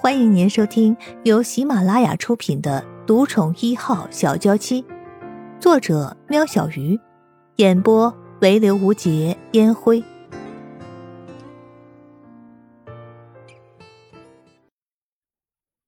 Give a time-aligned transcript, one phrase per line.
[0.00, 4.80] 欢迎您收听由喜马拉雅出品的《独宠一号小娇妻》，
[5.58, 6.96] 作者：喵小鱼，
[7.56, 10.00] 演播：唯刘无节烟灰。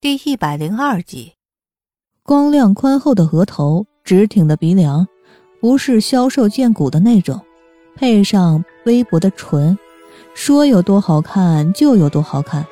[0.00, 1.34] 第一百零二集，
[2.24, 5.06] 光亮宽厚的额头，直挺的鼻梁，
[5.60, 7.40] 不是消瘦见骨的那种，
[7.94, 9.78] 配上微薄的唇，
[10.34, 12.66] 说有多好看就有多好看。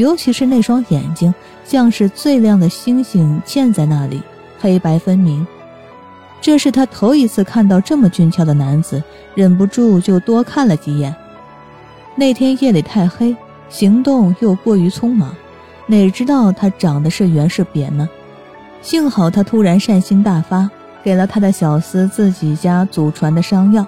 [0.00, 1.32] 尤其是那双眼睛，
[1.62, 4.22] 像是最亮的星星嵌在那里，
[4.58, 5.46] 黑白分明。
[6.40, 9.02] 这是他头一次看到这么俊俏的男子，
[9.34, 11.14] 忍不住就多看了几眼。
[12.16, 13.36] 那天夜里太黑，
[13.68, 15.36] 行动又过于匆忙，
[15.86, 18.08] 哪知道他长得是圆是扁呢？
[18.80, 20.70] 幸好他突然善心大发，
[21.02, 23.86] 给了他的小厮自己家祖传的伤药。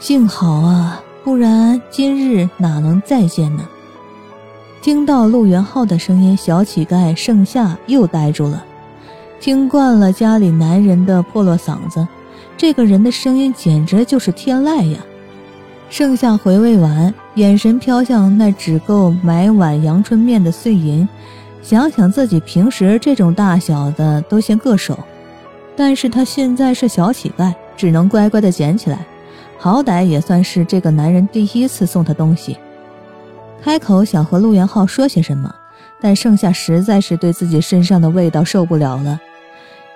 [0.00, 3.62] 幸好啊，不然今日哪能再见呢？
[4.82, 8.64] 听到陆元浩的声音，小乞丐盛夏又呆住了。
[9.38, 12.04] 听惯了家里男人的破落嗓子，
[12.56, 14.98] 这个人的声音简直就是天籁呀！
[15.88, 21.08] 盛夏回味完，眼神飘向那只够买碗阳春面的碎银，
[21.62, 24.98] 想想自己平时这种大小的都嫌硌手，
[25.76, 29.06] 但是他现在是小乞丐，只能乖乖的捡起来，
[29.58, 32.56] 好歹也算是这个男人第一次送他东西。
[33.62, 35.54] 开口想和陆元浩说些什么，
[36.00, 39.20] 但盛夏实在是对自己身上的味道受不了了，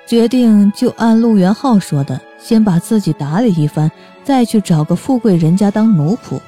[0.06, 3.90] 决定就按陆元浩说的，先把自己打理一番，
[4.22, 6.38] 再去找个富贵人家当奴仆。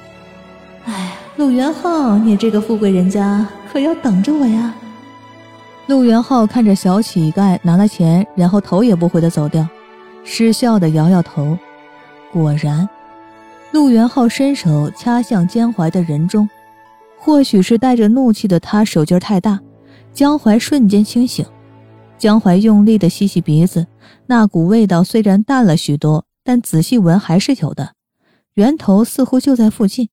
[0.85, 4.73] 哎，陆元浩，你这个富贵人家可要等着我呀！
[5.87, 9.67] 陆元浩看着小乞丐拿了钱，然后头也不回的走掉，
[10.23, 11.57] 失笑的摇摇头。
[12.31, 12.87] 果然，
[13.71, 16.49] 陆元浩伸手掐向江怀的人中。
[17.19, 19.59] 或许是带着怒气的他手劲太大，
[20.13, 21.45] 江淮瞬间清醒。
[22.17, 23.87] 江淮用力的吸吸鼻子，
[24.25, 27.93] 那股味道虽然淡了许多，但仔细闻还是有的，
[28.55, 30.09] 源头似乎就在附近。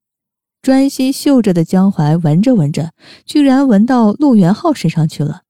[0.63, 2.93] 专心嗅着的江淮闻着闻着，
[3.25, 5.43] 居然闻到陆元浩身上去了。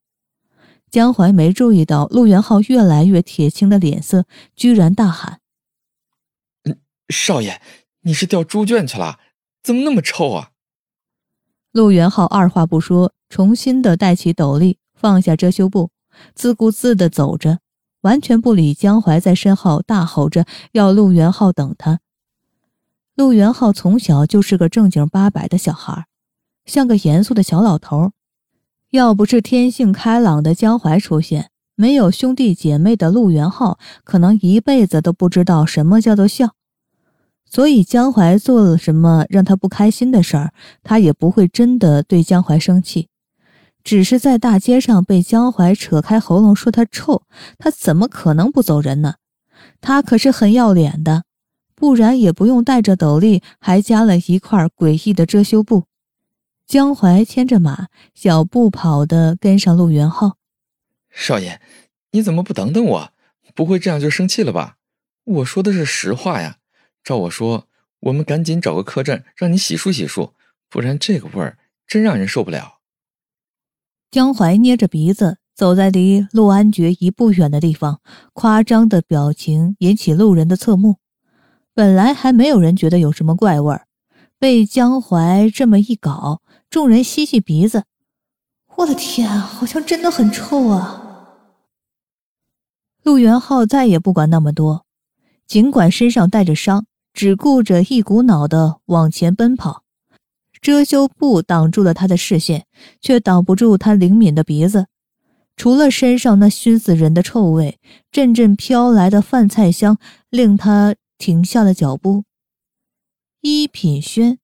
[0.90, 5.40] 江淮没注意到陆元浩越来越铁青的脸色，居然大喊
[7.08, 7.60] ：“少爷，
[8.02, 9.18] 你是掉猪圈去了？
[9.62, 10.50] 怎么那么臭啊？”
[11.76, 15.90] 陆元浩二话不说，重新的戴起斗笠，放下遮羞布，
[16.34, 17.58] 自顾自的走着，
[18.00, 22.00] 完全不理江淮在身后大吼着要陆元浩等他。
[23.14, 26.06] 陆元浩从小就是个正经八百的小孩，
[26.64, 28.12] 像个严肃的小老头。
[28.92, 36.55] 要不是天性开朗的江淮出现，没有兄弟姐妹的陆元浩，可能一辈子都不知道什么叫做笑。
[37.48, 40.52] 所以江淮做了什么让他不开心的事儿，
[40.82, 43.08] 他也不会真的对江淮生气，
[43.84, 47.22] 只是在大街上被江淮扯开喉咙说他臭，
[47.56, 49.14] 他怎么可能不走人呢？
[49.80, 51.24] 他可是很要脸的，
[51.74, 55.84] 不然也不用戴着斗笠，还加了一块诡异的遮羞布。
[56.66, 60.36] 江淮牵着马，小步跑的跟上陆元浩。
[61.10, 61.60] 少爷，
[62.10, 63.12] 你怎么不等等我？
[63.54, 64.76] 不会这样就生气了吧？
[65.24, 66.56] 我说的是实话呀。
[67.06, 67.68] 照我说，
[68.00, 70.32] 我们赶紧找个客栈，让你洗漱洗漱，
[70.68, 71.56] 不然这个味儿
[71.86, 72.80] 真让人受不了。
[74.10, 78.00] 江淮捏着鼻子走在离陆安觉一步远的地方，
[78.32, 80.96] 夸张的表情引起路人的侧目。
[81.72, 83.86] 本来还没有人觉得有什么怪味儿，
[84.40, 87.84] 被江淮这么一搞，众人吸吸鼻子，
[88.74, 91.36] 我的天，好像真的很臭啊！
[93.04, 94.84] 陆元浩再也不管那么多，
[95.46, 96.84] 尽管身上带着伤。
[97.16, 99.84] 只顾着一股脑的往前奔跑，
[100.60, 102.66] 遮羞布挡住了他的视线，
[103.00, 104.88] 却挡不住他灵敏的鼻子。
[105.56, 107.80] 除了身上那熏死人的臭味，
[108.12, 109.96] 阵阵飘来的饭菜香
[110.28, 112.24] 令他停下了脚步。
[113.40, 114.38] 一品轩，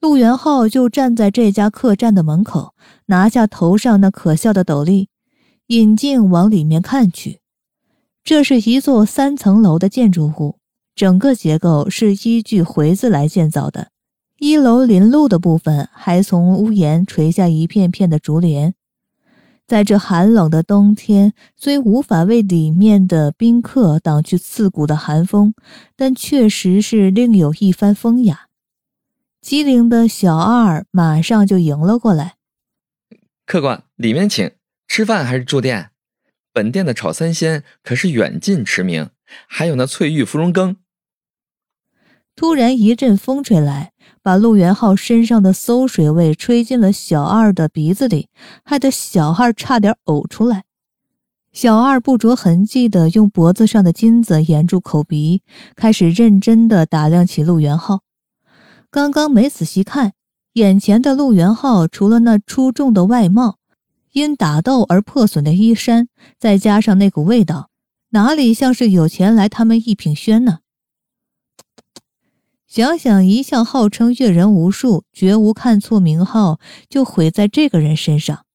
[0.00, 2.74] 陆元浩就站在这家客栈的门口，
[3.06, 5.08] 拿下头上那可笑的斗笠，
[5.68, 7.40] 引镜往里面看去。
[8.24, 10.58] 这是一座三层楼的建筑物。
[10.94, 13.88] 整个结构是依据回字来建造的，
[14.38, 18.74] 一楼临路的部分还从屋檐垂下一片片的竹帘。
[19.66, 25.54] 在这寒冷的冬天，虽无法为里面的宾客挡去刺骨的寒风，
[25.96, 28.48] 但确实是另有一番风雅。
[29.40, 32.34] 机灵的小二马上就迎了过来
[33.44, 34.52] ：“客官，里面请，
[34.86, 35.90] 吃饭还是住店？
[36.52, 39.10] 本店的炒三鲜可是远近驰名，
[39.48, 40.76] 还有那翠玉芙蓉羹。”
[42.36, 48.28] 突然一阵风吹来，把陆元浩身上的馊水味吹进了小二的鼻子里，
[48.64, 50.64] 害得小二差点呕出来。
[51.52, 55.42] 小二不着痕迹地用脖子上的金子掩住口鼻，
[55.76, 58.00] 开始认真地打量起陆元浩。
[58.90, 60.14] 刚刚没仔细看，
[60.54, 63.58] 眼前的陆元浩除了那出众的外貌，
[64.10, 66.08] 因打斗而破损的衣衫，
[66.38, 67.70] 再加上那股味道，
[68.10, 70.58] 哪里像是有钱来他们一品轩呢？
[72.74, 78.46] 想想一向号称阅人无数、绝无看错名号，就毁在这个人身上。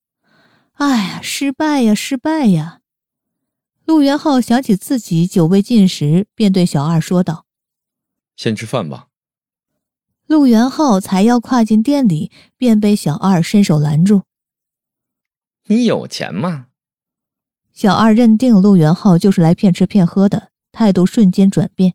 [0.74, 2.82] 哎呀，失败呀，失败呀！
[3.86, 7.46] 陆元浩想起自己久未进食，便对小二说道
[8.36, 9.08] ：“先吃饭吧。”
[10.28, 14.24] 陆元浩才要跨进店里，便被小二伸手拦住。
[15.68, 16.66] “你有钱吗？”
[17.72, 21.94] 小二认定陆元浩就是来骗吃骗喝的，态度瞬间转变，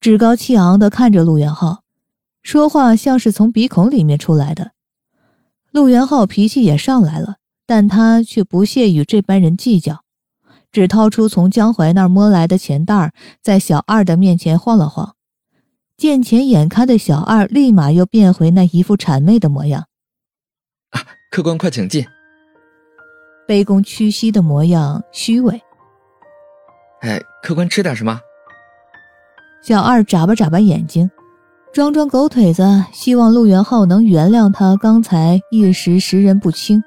[0.00, 1.82] 趾高气昂地看着陆元浩，
[2.42, 4.72] 说话像是从鼻孔里面出来的。
[5.70, 7.36] 陆元浩脾气也上来了，
[7.66, 10.02] 但他却不屑与这般人计较。
[10.72, 13.12] 只掏出从江淮那儿摸来的钱袋，
[13.42, 15.16] 在小二的面前晃了晃。
[15.96, 19.86] 见钱眼开的小二立马又变回那一副谄媚的模样。
[20.90, 22.06] 啊，客官快请进。
[23.46, 25.60] 卑躬屈膝的模样，虚伪。
[27.00, 28.20] 哎，客官吃点什么？
[29.62, 31.10] 小二眨巴眨巴眼睛，
[31.72, 36.82] 装装狗腿子，希望陆元浩能原谅他刚才一时识人不清，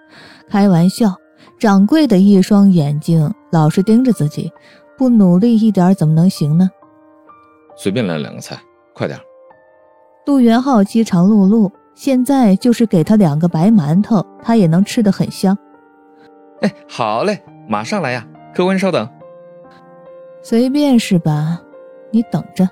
[0.49, 1.13] 开玩笑。
[1.59, 4.51] 掌柜的一双眼睛老是盯着自己，
[4.97, 6.69] 不努力一点怎么能行呢？
[7.77, 8.59] 随便来两个菜，
[8.93, 9.17] 快点。
[10.25, 15.57] 陆元浩饥肠辘辘，现在就是给他两个白馒头，他也能吃得很香。
[16.61, 18.27] 哎，好嘞，马上来呀！
[18.53, 19.07] 客官稍等。
[20.41, 21.61] 随便是吧？
[22.13, 22.69] 你等着。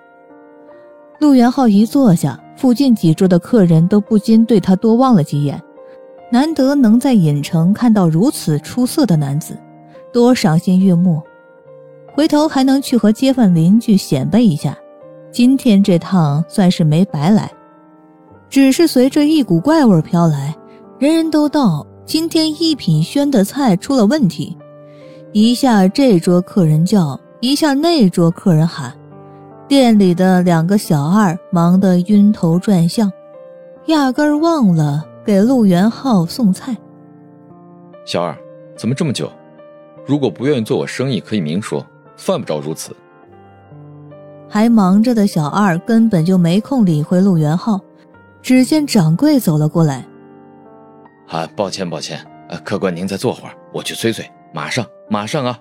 [1.20, 5.62] 陆元浩一坐下，附近几桌的客人都不禁对他多望了几眼。
[6.32, 9.58] 难得能在尹城看到如此出色的男子，
[10.14, 11.22] 多赏心悦目。
[12.14, 14.78] 回头还能去和街坊邻居显摆一下，
[15.32, 17.52] 今天这趟算是没白来。
[18.50, 20.56] 只是随着一股怪味飘来，
[21.00, 24.58] 人人都道今天一品轩的菜出了问题。
[25.34, 28.94] 一下这桌客人叫，一下那桌客人喊，
[29.72, 33.10] 店里的两个小二忙得晕头转向，
[33.86, 35.02] 压根儿忘了。
[35.24, 36.76] 给陆元浩送菜，
[38.06, 38.36] 小二，
[38.76, 39.32] 怎么这么久？
[40.06, 41.86] 如果不愿意做我生意，可以明说，
[42.18, 42.94] 犯不着如此。
[44.50, 47.80] 还忙着的小二根本就没空理会陆元浩。
[48.42, 50.06] 只见掌柜走了过来，
[51.30, 52.20] 啊，抱歉抱歉，
[52.50, 55.58] 呃，客官您再坐会儿，我去催催，马上马上啊！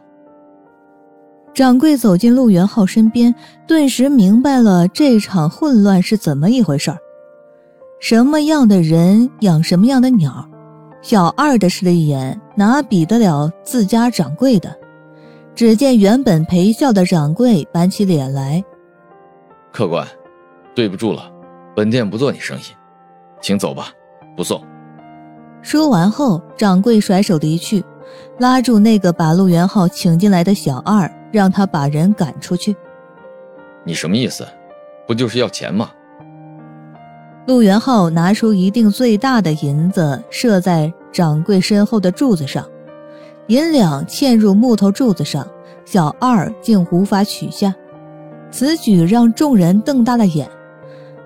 [1.53, 3.35] 掌柜走进陆元浩身边，
[3.67, 6.99] 顿时明白了这场混乱是怎么一回事儿。
[7.99, 10.49] 什么样的人养什么样的鸟，
[11.03, 14.75] 小二的势利眼哪比得了自家掌柜的？
[15.55, 18.65] 只见原本陪笑的掌柜板起脸来
[19.71, 20.07] ：“客官，
[20.75, 21.31] 对不住了，
[21.77, 22.63] 本店不做你生意，
[23.43, 23.89] 请走吧，
[24.37, 24.63] 不送。”
[25.61, 27.85] 说完后，掌柜甩手离去，
[28.39, 32.75] 拉住那个把陆元浩请进来的小二，让他把人赶出去。
[33.85, 34.47] 你什么意思？
[35.07, 35.91] 不就是要钱吗？
[37.47, 42.65] 陆元浩拿出一锭最大的银子，射在掌柜身后的柱子上，
[43.49, 45.47] 银两嵌入木头柱子上，
[45.85, 47.75] 小二竟无法取下。
[48.51, 50.49] 此举让众人瞪大了眼。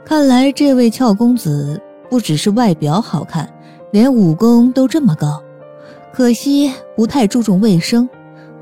[0.04, 3.52] 看来这位俏公子不只是外表好看，
[3.90, 5.42] 连武功都这么高。
[6.12, 8.08] 可惜不太注重卫生，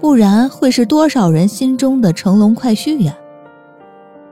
[0.03, 3.17] 不然会是多少人心中的乘龙快婿呀！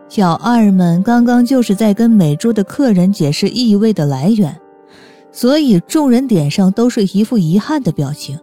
[0.08, 4.60] 小二们刚刚就是在跟美珠的客人解释异味的来源，
[5.30, 8.36] 所以众人脸上都是一副遗憾的表情。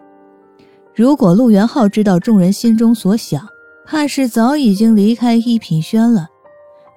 [0.95, 3.45] 如果陆元浩知道众人心中所想，
[3.85, 6.29] 怕是早已经离开一品轩了。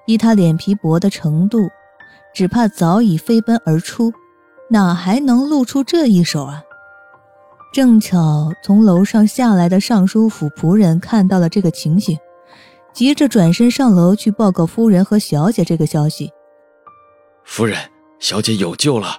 [0.06, 1.68] 依他脸皮薄的程度，
[2.32, 4.12] 只怕早已飞奔而出，
[4.70, 6.62] 哪还能露出这一手啊？
[7.72, 12.18] 正巧从楼上下来的尚书府仆人看到了这个情形。
[12.92, 16.28] 急着转身上楼去报告夫人和小姐这个消息。
[17.44, 17.78] 夫人，
[18.18, 19.16] 小姐有救了。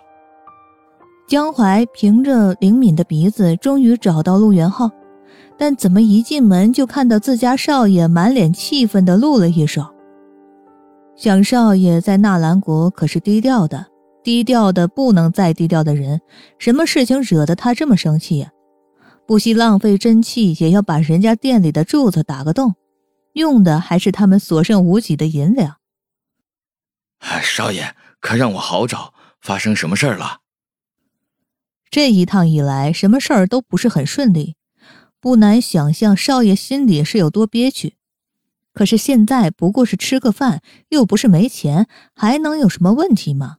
[1.25, 4.91] 江淮凭着灵敏的鼻子，终于找到陆元浩，
[5.57, 9.85] 但怎么一进门就看到自家少爷满脸气愤的露了一手。
[11.15, 13.85] 想少爷在纳兰国可是低调的，
[14.23, 16.21] 低调的不能再低调的人，
[16.59, 18.51] 什么事情惹得他这么生气呀？
[19.25, 22.75] 不惜浪费真气，也要把人家店里的柱子打个洞。
[23.33, 25.77] 用的还是他们所剩无几的银两。
[27.41, 30.39] 少爷，可让我好找，发生什么事儿了？
[31.89, 34.55] 这一趟以来，什么事儿都不是很顺利，
[35.21, 37.95] 不难想象少爷心里是有多憋屈。
[38.73, 43.57] 可是现在不过是吃个饭，又不是没钱，还能有什么问题吗？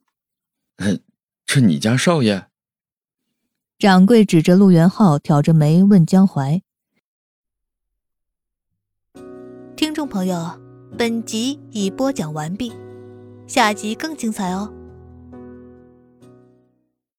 [0.76, 1.00] 嗯，
[1.46, 2.46] 这你家少爷？
[3.78, 6.62] 掌柜指着陆元浩，挑着眉问江淮。
[9.76, 10.60] 听众朋友，
[10.96, 12.72] 本集已播讲完毕，
[13.48, 14.72] 下集更精彩哦。